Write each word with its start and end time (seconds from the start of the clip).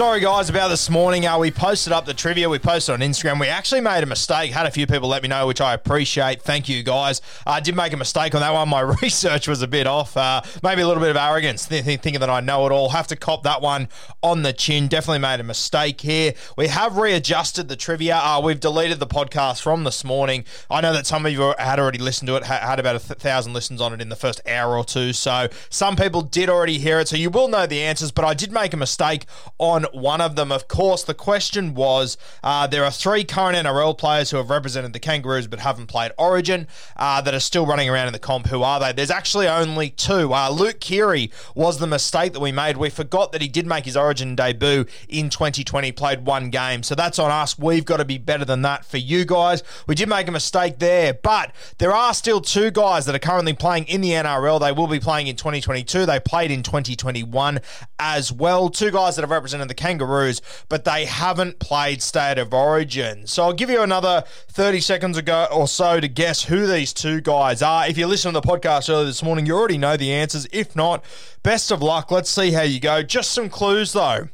Sorry, 0.00 0.20
guys, 0.20 0.48
about 0.48 0.68
this 0.68 0.88
morning. 0.88 1.26
Uh, 1.26 1.38
we 1.38 1.50
posted 1.50 1.92
up 1.92 2.06
the 2.06 2.14
trivia. 2.14 2.48
We 2.48 2.58
posted 2.58 2.94
on 2.94 3.00
Instagram. 3.00 3.38
We 3.38 3.48
actually 3.48 3.82
made 3.82 4.02
a 4.02 4.06
mistake. 4.06 4.50
Had 4.50 4.64
a 4.64 4.70
few 4.70 4.86
people 4.86 5.10
let 5.10 5.22
me 5.22 5.28
know, 5.28 5.46
which 5.46 5.60
I 5.60 5.74
appreciate. 5.74 6.40
Thank 6.40 6.70
you, 6.70 6.82
guys. 6.82 7.20
I 7.46 7.60
did 7.60 7.76
make 7.76 7.92
a 7.92 7.98
mistake 7.98 8.34
on 8.34 8.40
that 8.40 8.50
one. 8.50 8.70
My 8.70 8.80
research 9.02 9.46
was 9.46 9.60
a 9.60 9.68
bit 9.68 9.86
off. 9.86 10.16
Uh, 10.16 10.40
maybe 10.62 10.80
a 10.80 10.88
little 10.88 11.02
bit 11.02 11.10
of 11.10 11.18
arrogance, 11.18 11.66
th- 11.66 11.84
th- 11.84 12.00
thinking 12.00 12.20
that 12.20 12.30
I 12.30 12.40
know 12.40 12.64
it 12.64 12.72
all. 12.72 12.88
Have 12.88 13.08
to 13.08 13.16
cop 13.16 13.42
that 13.42 13.60
one 13.60 13.90
on 14.22 14.40
the 14.40 14.54
chin. 14.54 14.88
Definitely 14.88 15.18
made 15.18 15.38
a 15.38 15.42
mistake 15.42 16.00
here. 16.00 16.32
We 16.56 16.68
have 16.68 16.96
readjusted 16.96 17.68
the 17.68 17.76
trivia. 17.76 18.16
Uh, 18.16 18.40
we've 18.42 18.58
deleted 18.58 19.00
the 19.00 19.06
podcast 19.06 19.60
from 19.60 19.84
this 19.84 20.02
morning. 20.02 20.46
I 20.70 20.80
know 20.80 20.94
that 20.94 21.06
some 21.06 21.26
of 21.26 21.32
you 21.32 21.52
had 21.58 21.78
already 21.78 21.98
listened 21.98 22.28
to 22.28 22.36
it, 22.36 22.44
ha- 22.44 22.66
had 22.66 22.80
about 22.80 22.96
a 22.96 23.00
th- 23.00 23.18
thousand 23.18 23.52
listens 23.52 23.82
on 23.82 23.92
it 23.92 24.00
in 24.00 24.08
the 24.08 24.16
first 24.16 24.40
hour 24.48 24.78
or 24.78 24.84
two. 24.84 25.12
So 25.12 25.48
some 25.68 25.94
people 25.94 26.22
did 26.22 26.48
already 26.48 26.78
hear 26.78 27.00
it. 27.00 27.08
So 27.08 27.16
you 27.16 27.28
will 27.28 27.48
know 27.48 27.66
the 27.66 27.82
answers, 27.82 28.10
but 28.10 28.24
I 28.24 28.32
did 28.32 28.50
make 28.50 28.72
a 28.72 28.78
mistake 28.78 29.26
on 29.58 29.84
one 29.94 30.20
of 30.20 30.36
them. 30.36 30.52
Of 30.52 30.68
course, 30.68 31.02
the 31.04 31.14
question 31.14 31.74
was 31.74 32.16
uh, 32.42 32.66
there 32.66 32.84
are 32.84 32.90
three 32.90 33.24
current 33.24 33.56
NRL 33.56 33.96
players 33.96 34.30
who 34.30 34.36
have 34.36 34.50
represented 34.50 34.92
the 34.92 34.98
Kangaroos 34.98 35.46
but 35.46 35.60
haven't 35.60 35.86
played 35.86 36.12
Origin 36.18 36.66
uh, 36.96 37.20
that 37.20 37.34
are 37.34 37.40
still 37.40 37.66
running 37.66 37.88
around 37.88 38.06
in 38.06 38.12
the 38.12 38.18
comp. 38.18 38.46
Who 38.48 38.62
are 38.62 38.80
they? 38.80 38.92
There's 38.92 39.10
actually 39.10 39.48
only 39.48 39.90
two. 39.90 40.32
Uh, 40.32 40.50
Luke 40.50 40.80
Keary 40.80 41.30
was 41.54 41.78
the 41.78 41.86
mistake 41.86 42.32
that 42.32 42.40
we 42.40 42.52
made. 42.52 42.76
We 42.76 42.90
forgot 42.90 43.32
that 43.32 43.42
he 43.42 43.48
did 43.48 43.66
make 43.66 43.84
his 43.84 43.96
Origin 43.96 44.34
debut 44.34 44.86
in 45.08 45.30
2020, 45.30 45.92
played 45.92 46.26
one 46.26 46.50
game. 46.50 46.82
So 46.82 46.94
that's 46.94 47.18
on 47.18 47.30
us. 47.30 47.58
We've 47.58 47.84
got 47.84 47.98
to 47.98 48.04
be 48.04 48.18
better 48.18 48.44
than 48.44 48.62
that 48.62 48.84
for 48.84 48.98
you 48.98 49.24
guys. 49.24 49.62
We 49.86 49.94
did 49.94 50.08
make 50.08 50.28
a 50.28 50.32
mistake 50.32 50.78
there, 50.78 51.14
but 51.14 51.52
there 51.78 51.92
are 51.92 52.14
still 52.14 52.40
two 52.40 52.70
guys 52.70 53.06
that 53.06 53.14
are 53.14 53.20
currently 53.20 53.52
playing 53.52 53.84
in 53.84 54.00
the 54.00 54.10
NRL. 54.10 54.60
They 54.60 54.72
will 54.72 54.86
be 54.86 55.00
playing 55.00 55.26
in 55.26 55.36
2022. 55.36 56.06
They 56.06 56.20
played 56.20 56.50
in 56.50 56.62
2021 56.62 57.60
as 57.98 58.32
well. 58.32 58.68
Two 58.70 58.90
guys 58.90 59.16
that 59.16 59.22
have 59.22 59.30
represented 59.30 59.68
the 59.68 59.74
Kangaroos, 59.80 60.42
but 60.68 60.84
they 60.84 61.06
haven't 61.06 61.58
played 61.58 62.02
State 62.02 62.36
of 62.38 62.52
Origin. 62.52 63.26
So 63.26 63.44
I'll 63.44 63.54
give 63.54 63.70
you 63.70 63.82
another 63.82 64.24
30 64.48 64.80
seconds 64.80 65.16
ago 65.16 65.48
or 65.50 65.66
so 65.66 65.98
to 65.98 66.06
guess 66.06 66.44
who 66.44 66.66
these 66.66 66.92
two 66.92 67.22
guys 67.22 67.62
are. 67.62 67.88
If 67.88 67.96
you 67.96 68.06
listened 68.06 68.34
to 68.34 68.40
the 68.40 68.46
podcast 68.46 68.90
earlier 68.90 69.06
this 69.06 69.22
morning, 69.22 69.46
you 69.46 69.56
already 69.56 69.78
know 69.78 69.96
the 69.96 70.12
answers. 70.12 70.46
If 70.52 70.76
not, 70.76 71.02
best 71.42 71.70
of 71.70 71.80
luck. 71.80 72.10
Let's 72.10 72.30
see 72.30 72.52
how 72.52 72.62
you 72.62 72.78
go. 72.78 73.02
Just 73.02 73.32
some 73.32 73.48
clues 73.48 73.94
though. 73.94 74.28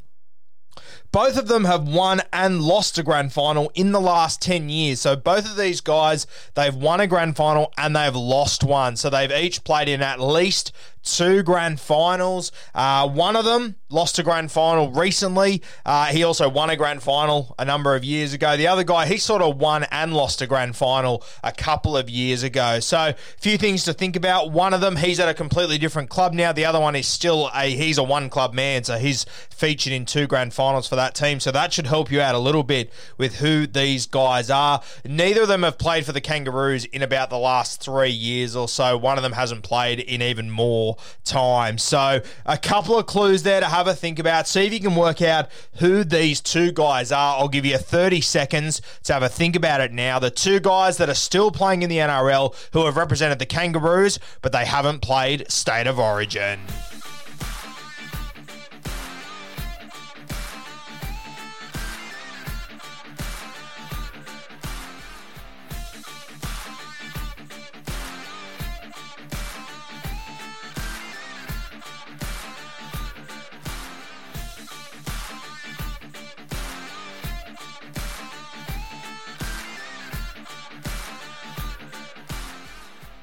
Both 1.12 1.39
of 1.39 1.49
them 1.49 1.65
have 1.65 1.89
won 1.89 2.21
and 2.33 2.61
lost 2.61 2.99
a 2.99 3.03
grand 3.03 3.33
final 3.33 3.71
in 3.75 3.93
the 3.93 4.01
last 4.01 4.43
10 4.43 4.69
years. 4.69 5.01
So 5.01 5.17
both 5.17 5.47
of 5.47 5.56
these 5.56 5.81
guys, 5.81 6.27
they've 6.55 6.75
won 6.75 7.01
a 7.01 7.06
grand 7.06 7.37
final 7.37 7.73
and 7.79 7.97
they've 7.97 8.15
lost 8.15 8.62
one. 8.62 8.97
So 8.97 9.09
they've 9.09 9.33
each 9.33 9.65
played 9.65 9.89
in 9.89 10.03
at 10.03 10.21
least 10.21 10.73
two 11.06 11.43
grand 11.43 11.81
finals. 11.81 12.53
Uh, 12.75 13.09
one 13.09 13.37
of 13.37 13.44
them 13.44 13.77
lost 13.89 14.19
a 14.19 14.22
grand 14.22 14.50
final 14.50 14.91
recently. 14.91 15.62
Uh, 15.84 16.06
he 16.06 16.25
also 16.25 16.49
won 16.49 16.69
a 16.69 16.77
grand 16.77 17.03
final 17.03 17.55
a 17.59 17.65
number 17.65 17.94
of 17.94 18.05
years 18.05 18.33
ago. 18.33 18.56
The 18.56 18.67
other 18.67 18.83
guy, 18.84 19.06
he 19.06 19.17
sort 19.17 19.43
of 19.43 19.56
won 19.56 19.84
and 19.84 20.12
lost 20.12 20.43
a 20.43 20.47
grand 20.47 20.77
final 20.77 21.22
a 21.44 21.53
couple 21.53 21.97
of 21.97 22.11
years 22.11 22.43
ago. 22.43 22.81
So 22.81 22.99
a 22.99 23.15
few 23.39 23.56
things 23.56 23.84
to 23.84 23.93
think 23.93 24.17
about. 24.17 24.50
One 24.50 24.75
of 24.75 24.81
them, 24.81 24.97
he's 24.97 25.21
at 25.21 25.28
a 25.28 25.34
completely 25.34 25.78
different 25.78 26.11
club 26.11 26.34
now. 26.34 26.53
The 26.53 26.65
other 26.65 26.81
one 26.81 26.97
is 26.97 27.06
still 27.06 27.50
a 27.55 27.71
he's 27.71 27.99
a 27.99 28.03
one 28.03 28.28
club 28.28 28.53
man, 28.53 28.84
so 28.84 28.99
he's 28.99 29.25
featured 29.50 29.93
in 29.93 30.05
two 30.05 30.27
grand 30.27 30.53
finals 30.53 30.88
for 30.88 30.97
that 30.97 31.15
team. 31.15 31.41
So 31.41 31.53
that 31.53 31.73
should 31.73 31.87
help 31.87 32.11
you 32.11 32.21
out 32.21 32.34
a 32.34 32.38
little 32.38 32.65
bit 32.65 32.93
with 33.17 33.37
who 33.37 33.67
these 33.67 34.06
guys 34.06 34.50
are. 34.50 34.83
Neither 35.05 35.43
of 35.43 35.49
them 35.49 35.62
have 35.62 35.78
played 35.78 36.05
for 36.05 36.12
the 36.12 36.21
Kangaroos 36.21 36.84
in 36.87 37.03
about 37.03 37.31
the 37.31 37.38
last 37.38 37.81
three 37.81 38.11
years 38.11 38.56
or 38.56 38.69
so. 38.69 38.97
One 38.97 39.17
of 39.17 39.23
them 39.23 39.33
hasn't 39.33 39.62
played 39.62 40.00
in 40.00 40.21
even 40.23 40.50
more 40.50 40.96
time. 41.25 41.79
So, 41.79 42.21
a 42.45 42.59
couple 42.59 42.99
of 42.99 43.07
clues 43.07 43.43
there 43.43 43.61
to 43.61 43.67
have 43.67 43.87
a 43.87 43.95
think 43.95 44.19
about. 44.19 44.49
See 44.49 44.67
if 44.67 44.73
you 44.73 44.81
can 44.81 44.95
work 44.95 45.23
out 45.23 45.49
who 45.79 46.05
these 46.05 46.41
two 46.41 46.73
guys 46.73 47.12
are. 47.12 47.39
I'll 47.39 47.49
give 47.49 47.65
you 47.65 47.79
30 47.79 48.21
seconds 48.21 48.81
to 49.05 49.12
have 49.12 49.23
a 49.23 49.29
think 49.29 49.56
about 49.56 49.81
it 49.81 49.93
now. 49.93 50.19
The 50.19 50.31
two 50.31 50.61
guys 50.61 50.97
that 50.99 51.09
are 51.09 51.15
still 51.15 51.51
playing 51.51 51.83
in 51.83 51.91
the 51.91 51.99
NRL 51.99 52.55
who 52.73 52.85
have 52.85 52.97
represented 52.97 53.39
the 53.39 53.47
Kangaroos, 53.47 54.19
but 54.43 54.53
they 54.53 54.65
haven't 54.65 55.01
played 55.01 55.51
State 55.51 55.87
of 55.87 55.99
Origin. 55.99 56.61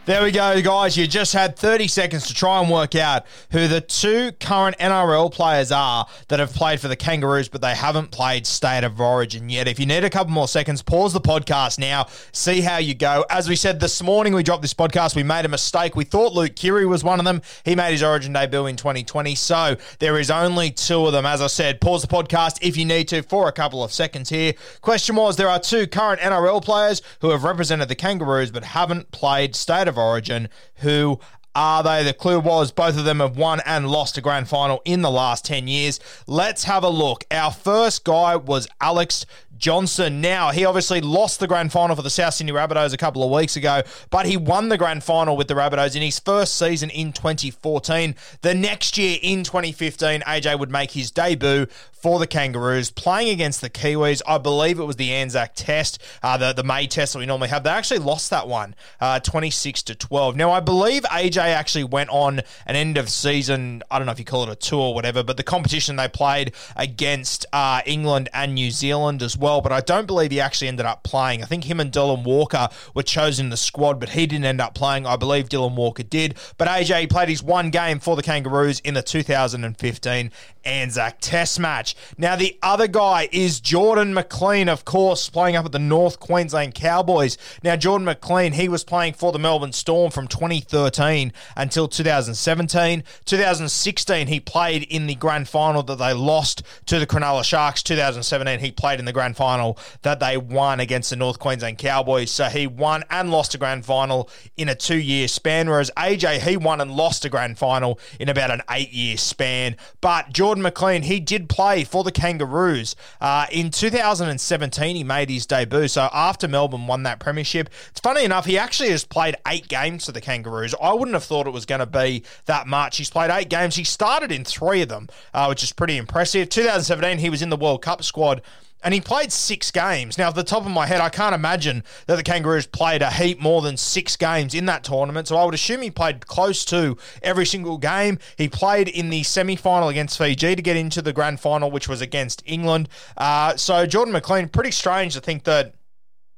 There 0.05 0.21
we 0.21 0.31
go, 0.31 0.61
guys. 0.61 0.97
You 0.97 1.07
just 1.07 1.31
had 1.31 1.55
30 1.55 1.87
seconds 1.87 2.27
to 2.27 2.33
try 2.33 2.59
and 2.61 2.69
work 2.69 2.93
out 2.93 3.25
who 3.51 3.69
the 3.69 3.79
two 3.79 4.33
current 4.33 4.77
NRL 4.77 5.31
players 5.31 5.71
are 5.71 6.05
that 6.27 6.39
have 6.39 6.51
played 6.51 6.81
for 6.81 6.89
the 6.89 6.97
Kangaroos, 6.97 7.47
but 7.47 7.61
they 7.61 7.73
haven't 7.73 8.11
played 8.11 8.45
State 8.45 8.83
of 8.83 8.99
Origin 8.99 9.47
yet. 9.47 9.69
If 9.69 9.79
you 9.79 9.85
need 9.85 10.03
a 10.03 10.09
couple 10.09 10.33
more 10.33 10.49
seconds, 10.49 10.81
pause 10.81 11.13
the 11.13 11.21
podcast 11.21 11.79
now, 11.79 12.07
see 12.33 12.59
how 12.59 12.79
you 12.79 12.95
go. 12.95 13.23
As 13.29 13.47
we 13.47 13.55
said 13.55 13.79
this 13.79 14.03
morning, 14.03 14.33
we 14.33 14.43
dropped 14.43 14.61
this 14.61 14.73
podcast. 14.73 15.15
We 15.15 15.23
made 15.23 15.45
a 15.45 15.47
mistake. 15.47 15.95
We 15.95 16.03
thought 16.03 16.33
Luke 16.33 16.57
Keary 16.57 16.85
was 16.85 17.01
one 17.01 17.19
of 17.19 17.23
them. 17.23 17.41
He 17.63 17.73
made 17.73 17.93
his 17.93 18.03
Origin 18.03 18.33
debut 18.33 18.65
in 18.65 18.75
2020, 18.75 19.35
so 19.35 19.77
there 19.99 20.19
is 20.19 20.29
only 20.29 20.71
two 20.71 21.05
of 21.05 21.13
them. 21.13 21.25
As 21.25 21.41
I 21.41 21.47
said, 21.47 21.79
pause 21.79 22.01
the 22.01 22.09
podcast 22.09 22.57
if 22.61 22.75
you 22.75 22.83
need 22.83 23.07
to 23.07 23.23
for 23.23 23.47
a 23.47 23.53
couple 23.53 23.81
of 23.81 23.93
seconds 23.93 24.27
here. 24.27 24.53
Question 24.81 25.15
was 25.15 25.37
there 25.37 25.47
are 25.47 25.61
two 25.61 25.87
current 25.87 26.19
NRL 26.19 26.61
players 26.61 27.01
who 27.21 27.29
have 27.29 27.45
represented 27.45 27.87
the 27.87 27.95
Kangaroos 27.95 28.51
but 28.51 28.65
haven't 28.65 29.09
played 29.11 29.55
State 29.55 29.87
of 29.87 29.92
Origin 29.97 30.49
who 30.77 31.19
are 31.55 31.83
they? 31.83 32.03
The 32.03 32.13
clue 32.13 32.39
was 32.39 32.71
both 32.71 32.97
of 32.97 33.05
them 33.05 33.19
have 33.19 33.37
won 33.37 33.61
and 33.65 33.87
lost 33.87 34.17
a 34.17 34.21
grand 34.21 34.47
final 34.47 34.81
in 34.85 35.01
the 35.01 35.11
last 35.11 35.45
10 35.45 35.67
years. 35.67 35.99
Let's 36.25 36.63
have 36.63 36.83
a 36.83 36.89
look. 36.89 37.25
Our 37.29 37.51
first 37.51 38.03
guy 38.03 38.35
was 38.35 38.67
Alex 38.81 39.25
Johnson. 39.63 40.19
Now, 40.19 40.51
he 40.51 40.65
obviously 40.65 40.99
lost 40.99 41.39
the 41.39 41.47
grand 41.47 41.71
final 41.71 41.95
for 41.95 42.01
the 42.01 42.09
South 42.09 42.33
Sydney 42.33 42.51
Rabbitohs 42.51 42.91
a 42.91 42.97
couple 42.97 43.23
of 43.23 43.31
weeks 43.31 43.55
ago, 43.55 43.81
but 44.09 44.25
he 44.25 44.35
won 44.35 44.67
the 44.67 44.77
grand 44.77 45.05
final 45.05 45.37
with 45.37 45.47
the 45.47 45.53
Rabbitohs 45.53 45.95
in 45.95 46.01
his 46.01 46.19
first 46.19 46.57
season 46.57 46.89
in 46.89 47.13
2014. 47.13 48.13
The 48.41 48.53
next 48.53 48.97
year 48.97 49.19
in 49.21 49.45
2015, 49.45 50.19
AJ 50.23 50.59
would 50.59 50.69
make 50.69 50.91
his 50.91 51.11
debut 51.11 51.67
for 52.03 52.19
the 52.19 52.27
Kangaroos, 52.27 52.91
playing 52.91 53.29
against 53.29 53.61
the 53.61 53.69
Kiwis. 53.69 54.21
I 54.27 54.37
believe 54.37 54.77
it 54.77 54.83
was 54.83 54.97
the 54.97 55.13
Anzac 55.13 55.53
Test, 55.55 56.03
uh, 56.21 56.35
the, 56.35 56.51
the 56.51 56.61
May 56.61 56.85
Test 56.85 57.13
that 57.13 57.19
we 57.19 57.25
normally 57.25 57.47
have. 57.47 57.63
They 57.63 57.69
actually 57.69 57.99
lost 57.99 58.29
that 58.31 58.45
one, 58.45 58.75
uh, 58.99 59.21
26 59.21 59.83
to 59.83 59.95
12. 59.95 60.35
Now, 60.35 60.51
I 60.51 60.59
believe 60.59 61.03
AJ 61.03 61.37
actually 61.37 61.85
went 61.85 62.09
on 62.09 62.41
an 62.65 62.75
end 62.75 62.97
of 62.97 63.09
season, 63.09 63.83
I 63.89 63.99
don't 63.99 64.05
know 64.05 64.11
if 64.11 64.19
you 64.19 64.25
call 64.25 64.43
it 64.43 64.49
a 64.49 64.55
tour 64.57 64.81
or 64.81 64.93
whatever, 64.93 65.23
but 65.23 65.37
the 65.37 65.43
competition 65.43 65.95
they 65.95 66.09
played 66.09 66.51
against 66.75 67.45
uh, 67.53 67.79
England 67.85 68.27
and 68.33 68.53
New 68.53 68.69
Zealand 68.71 69.23
as 69.23 69.37
well, 69.37 69.52
but 69.61 69.71
I 69.71 69.81
don't 69.81 70.07
believe 70.07 70.31
he 70.31 70.39
actually 70.39 70.67
ended 70.67 70.85
up 70.85 71.03
playing. 71.03 71.43
I 71.43 71.45
think 71.45 71.65
him 71.65 71.79
and 71.79 71.91
Dylan 71.91 72.23
Walker 72.23 72.69
were 72.93 73.03
chosen 73.03 73.47
in 73.47 73.49
the 73.49 73.57
squad, 73.57 73.99
but 73.99 74.09
he 74.09 74.27
didn't 74.27 74.45
end 74.45 74.61
up 74.61 74.75
playing. 74.75 75.05
I 75.05 75.15
believe 75.15 75.49
Dylan 75.49 75.75
Walker 75.75 76.03
did. 76.03 76.35
But 76.57 76.67
AJ 76.67 77.09
played 77.09 77.29
his 77.29 77.43
one 77.43 77.69
game 77.69 77.99
for 77.99 78.15
the 78.15 78.23
Kangaroos 78.23 78.79
in 78.81 78.93
the 78.93 79.01
2015 79.01 80.31
Anzac 80.65 81.17
Test 81.19 81.59
match. 81.59 81.95
Now, 82.17 82.35
the 82.35 82.57
other 82.61 82.87
guy 82.87 83.29
is 83.31 83.59
Jordan 83.59 84.13
McLean, 84.13 84.69
of 84.69 84.85
course, 84.85 85.29
playing 85.29 85.55
up 85.55 85.65
at 85.65 85.71
the 85.71 85.79
North 85.79 86.19
Queensland 86.19 86.73
Cowboys. 86.73 87.37
Now, 87.63 87.75
Jordan 87.75 88.05
McLean, 88.05 88.53
he 88.53 88.69
was 88.69 88.83
playing 88.83 89.13
for 89.13 89.31
the 89.31 89.39
Melbourne 89.39 89.73
Storm 89.73 90.11
from 90.11 90.27
2013 90.27 91.33
until 91.55 91.87
2017. 91.87 93.03
2016, 93.25 94.27
he 94.27 94.39
played 94.39 94.83
in 94.83 95.07
the 95.07 95.15
grand 95.15 95.47
final 95.47 95.83
that 95.83 95.97
they 95.97 96.13
lost 96.13 96.63
to 96.85 96.99
the 96.99 97.07
Cronulla 97.07 97.43
Sharks. 97.43 97.83
2017, 97.83 98.59
he 98.59 98.71
played 98.71 98.99
in 98.99 99.05
the 99.05 99.13
grand 99.13 99.32
final 99.35 99.77
that 100.01 100.19
they 100.19 100.37
won 100.37 100.79
against 100.79 101.09
the 101.09 101.15
North 101.15 101.39
Queensland 101.39 101.77
Cowboys. 101.77 102.31
So 102.31 102.45
he 102.45 102.67
won 102.67 103.03
and 103.09 103.31
lost 103.31 103.55
a 103.55 103.57
grand 103.57 103.85
final 103.85 104.29
in 104.57 104.69
a 104.69 104.75
two 104.75 104.97
year 104.97 105.27
span, 105.27 105.69
whereas 105.69 105.91
AJ, 105.97 106.41
he 106.41 106.57
won 106.57 106.81
and 106.81 106.91
lost 106.91 107.25
a 107.25 107.29
grand 107.29 107.57
final 107.57 107.99
in 108.19 108.29
about 108.29 108.51
an 108.51 108.61
eight 108.69 108.91
year 108.91 109.17
span. 109.17 109.75
But 110.01 110.31
Jordan 110.31 110.63
McLean, 110.63 111.03
he 111.03 111.19
did 111.19 111.49
play 111.49 111.83
for 111.83 112.03
the 112.03 112.11
Kangaroos. 112.11 112.95
Uh, 113.19 113.45
in 113.51 113.71
2017, 113.71 114.95
he 114.95 115.03
made 115.03 115.29
his 115.29 115.45
debut. 115.45 115.87
So 115.87 116.09
after 116.13 116.47
Melbourne 116.47 116.87
won 116.87 117.03
that 117.03 117.19
premiership, 117.19 117.69
it's 117.89 117.99
funny 117.99 118.23
enough, 118.23 118.45
he 118.45 118.57
actually 118.57 118.89
has 118.89 119.03
played 119.03 119.35
eight 119.47 119.67
games 119.67 120.05
for 120.05 120.11
the 120.11 120.21
Kangaroos. 120.21 120.75
I 120.81 120.93
wouldn't 120.93 121.13
have 121.13 121.23
thought 121.23 121.47
it 121.47 121.53
was 121.53 121.65
going 121.65 121.79
to 121.79 121.85
be 121.85 122.23
that 122.45 122.67
much. 122.67 122.97
He's 122.97 123.09
played 123.09 123.31
eight 123.31 123.49
games. 123.49 123.75
He 123.75 123.83
started 123.83 124.31
in 124.31 124.43
three 124.43 124.81
of 124.81 124.89
them, 124.89 125.09
uh, 125.33 125.47
which 125.47 125.63
is 125.63 125.71
pretty 125.71 125.97
impressive. 125.97 126.49
2017, 126.49 127.19
he 127.19 127.29
was 127.29 127.41
in 127.41 127.49
the 127.49 127.57
World 127.57 127.81
Cup 127.81 128.03
squad 128.03 128.41
and 128.83 128.93
he 128.93 129.01
played 129.01 129.31
six 129.31 129.71
games. 129.71 130.17
Now, 130.17 130.29
at 130.29 130.35
the 130.35 130.43
top 130.43 130.65
of 130.65 130.71
my 130.71 130.85
head, 130.85 131.01
I 131.01 131.09
can't 131.09 131.33
imagine 131.33 131.83
that 132.07 132.17
the 132.17 132.23
Kangaroos 132.23 132.67
played 132.67 133.01
a 133.01 133.09
heap 133.09 133.39
more 133.39 133.61
than 133.61 133.77
six 133.77 134.15
games 134.15 134.53
in 134.53 134.65
that 134.65 134.83
tournament. 134.83 135.27
So 135.27 135.37
I 135.37 135.45
would 135.45 135.53
assume 135.53 135.81
he 135.81 135.91
played 135.91 136.27
close 136.27 136.65
to 136.65 136.97
every 137.21 137.45
single 137.45 137.77
game. 137.77 138.19
He 138.37 138.49
played 138.49 138.87
in 138.87 139.09
the 139.09 139.23
semi 139.23 139.55
final 139.55 139.89
against 139.89 140.17
Fiji 140.17 140.55
to 140.55 140.61
get 140.61 140.75
into 140.75 141.01
the 141.01 141.13
grand 141.13 141.39
final, 141.39 141.71
which 141.71 141.87
was 141.87 142.01
against 142.01 142.43
England. 142.45 142.89
Uh, 143.17 143.55
so 143.55 143.85
Jordan 143.85 144.13
McLean, 144.13 144.49
pretty 144.49 144.71
strange 144.71 145.13
to 145.13 145.21
think 145.21 145.43
that 145.45 145.73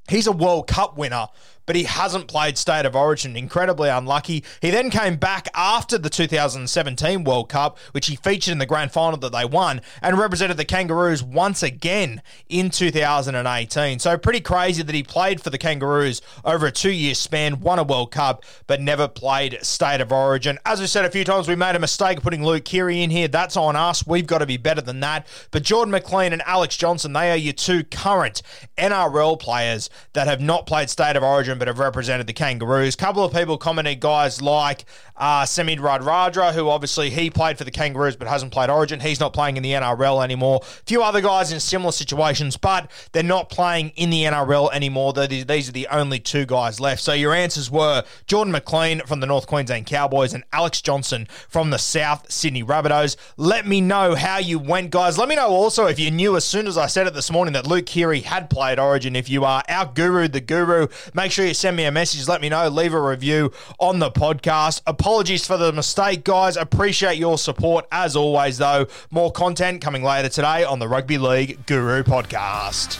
he's 0.10 0.28
a 0.28 0.32
World 0.32 0.68
Cup 0.68 0.98
winner 0.98 1.28
but 1.66 1.76
he 1.76 1.84
hasn't 1.84 2.28
played 2.28 2.58
State 2.58 2.86
of 2.86 2.96
Origin. 2.96 3.36
Incredibly 3.36 3.90
unlucky. 3.90 4.44
He 4.62 4.70
then 4.70 4.90
came 4.90 5.16
back 5.16 5.48
after 5.54 5.98
the 5.98 6.10
2017 6.10 7.24
World 7.24 7.50
Cup, 7.50 7.78
which 7.92 8.08
he 8.08 8.16
featured 8.16 8.52
in 8.52 8.58
the 8.58 8.66
grand 8.66 8.92
final 8.92 9.18
that 9.18 9.32
they 9.32 9.46
won, 9.46 9.82
and 10.02 10.18
represented 10.18 10.58
the 10.58 10.66
Kangaroos 10.66 11.24
once 11.24 11.64
again 11.64 12.22
in 12.50 12.70
2018. 12.70 14.00
So 14.00 14.18
pretty 14.18 14.42
crazy 14.42 14.84
that 14.84 14.96
he 14.96 15.04
played 15.04 15.42
for 15.42 15.50
the 15.50 15.58
Kangaroos 15.58 16.22
over 16.44 16.68
a 16.68 16.72
two 16.72 16.92
year 16.92 17.16
span, 17.16 17.60
won 17.60 17.80
a 17.80 17.84
World 17.84 18.12
Cup, 18.12 18.44
but 18.68 18.82
never 18.82 19.08
played 19.08 19.60
State 19.62 20.02
of 20.02 20.12
Origin. 20.12 20.60
As 20.66 20.80
we 20.80 20.88
said 20.88 21.06
a 21.06 21.12
few 21.12 21.24
times, 21.24 21.48
we 21.48 21.56
made 21.56 21.76
a 21.76 21.80
mistake 21.80 22.22
putting 22.22 22.44
Luke 22.44 22.66
Keary 22.66 23.02
in 23.02 23.10
here. 23.10 23.28
That's 23.28 23.58
on 23.58 23.76
us. 23.76 24.06
We've 24.06 24.28
got 24.28 24.40
to 24.40 24.46
be 24.46 24.58
better 24.58 24.82
than 24.82 25.00
that. 25.02 25.28
But 25.52 25.64
Jordan 25.64 25.92
McLean 25.92 26.34
and 26.34 26.42
Alex 26.44 26.78
Johnson, 26.78 27.14
they 27.14 27.32
are 27.32 27.38
your 27.38 27.54
two 27.54 27.84
current 27.84 28.42
NRL 28.78 29.40
players 29.40 29.90
that 30.14 30.28
have 30.28 30.42
not 30.42 30.66
played 30.66 30.90
State 30.90 31.16
of 31.16 31.24
Origin 31.24 31.55
but 31.58 31.68
have 31.68 31.80
represented 31.80 32.28
the 32.28 32.34
Kangaroos. 32.34 32.96
Couple 32.96 33.24
of 33.24 33.34
people 33.34 33.58
commented, 33.58 34.00
guys 34.00 34.42
like 34.42 34.86
uh, 35.18 35.46
Semi 35.46 35.76
Radradra, 35.78 36.54
who 36.54 36.70
obviously 36.70 37.10
he 37.10 37.30
played 37.30 37.58
for 37.58 37.64
the 37.64 37.72
Kangaroos 37.72 38.16
but 38.16 38.28
hasn't 38.28 38.52
played 38.52 38.70
Origin. 38.70 39.00
He's 39.00 39.20
not 39.20 39.34
playing 39.34 39.58
in 39.58 39.64
the 39.64 39.72
NRL 39.72 40.24
anymore. 40.24 40.62
A 40.64 40.84
few 40.86 41.04
other 41.04 41.22
guys 41.22 41.52
in 41.52 41.60
similar 41.60 41.92
situations, 41.92 42.58
but 42.58 42.90
they're 43.12 43.24
not 43.24 43.50
playing 43.50 43.90
in 43.96 44.10
the 44.10 44.24
NRL 44.24 44.74
anymore. 44.74 45.14
These 45.14 45.70
are 45.70 45.72
the 45.72 45.88
only 45.88 46.20
two 46.20 46.46
guys 46.46 46.80
left. 46.80 47.02
So 47.02 47.14
your 47.14 47.34
answers 47.34 47.72
were 47.72 48.04
Jordan 48.28 48.52
McLean 48.52 49.02
from 49.02 49.20
the 49.20 49.28
North 49.28 49.48
Queensland 49.48 49.86
Cowboys 49.86 50.34
and 50.34 50.44
Alex 50.52 50.82
Johnson 50.82 51.28
from 51.48 51.70
the 51.70 51.78
South 51.78 52.32
Sydney 52.32 52.64
Rabbitohs. 52.64 53.16
Let 53.38 53.66
me 53.66 53.82
know 53.82 54.16
how 54.16 54.38
you 54.38 54.60
went, 54.60 54.92
guys. 54.92 55.18
Let 55.18 55.30
me 55.30 55.36
know 55.36 55.48
also 55.48 55.86
if 55.86 56.00
you 56.00 56.12
knew 56.12 56.36
as 56.36 56.46
soon 56.46 56.68
as 56.68 56.78
I 56.78 56.88
said 56.88 57.08
it 57.08 57.14
this 57.14 57.32
morning 57.32 57.54
that 57.54 57.68
Luke 57.68 57.86
Keary 57.86 58.22
had 58.22 58.50
played 58.50 58.80
Origin. 58.80 59.16
If 59.16 59.30
you 59.30 59.46
are 59.46 59.64
our 59.70 59.86
guru, 59.86 60.28
the 60.28 60.42
guru, 60.42 60.88
make 61.14 61.32
sure 61.32 61.45
send 61.54 61.78
me 61.78 61.86
a 61.86 61.92
message. 61.92 62.28
Let 62.28 62.42
me 62.42 62.50
know. 62.50 62.68
Leave 62.68 62.94
a 62.94 63.02
review 63.02 63.52
on 63.80 64.00
the 64.00 64.12
podcast. 64.12 64.82
Apologies 64.88 65.46
for 65.46 65.58
the 65.58 65.72
mistake, 65.72 66.24
guys. 66.24 66.58
Appreciate 66.58 67.18
your 67.18 67.38
support 67.38 67.86
as 67.92 68.16
always, 68.16 68.58
though. 68.58 68.88
More 69.12 69.32
content 69.32 69.82
coming 69.82 70.04
later 70.04 70.30
today 70.30 70.64
on 70.64 70.80
the 70.80 70.88
Rugby 70.88 71.18
League 71.18 71.66
Guru 71.66 72.04
podcast. 72.04 73.00